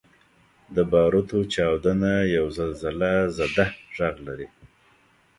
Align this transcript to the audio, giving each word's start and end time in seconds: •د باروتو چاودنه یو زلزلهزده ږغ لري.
•د 0.75 0.77
باروتو 0.91 1.39
چاودنه 1.53 2.13
یو 2.35 2.45
زلزلهزده 2.57 3.65
ږغ 3.95 4.15
لري. 4.27 4.47